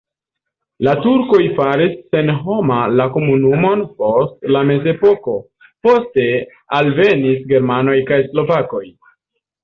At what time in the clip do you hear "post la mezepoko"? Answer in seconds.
3.99-5.35